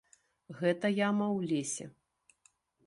[0.61, 1.85] Гэта яма ў лесе.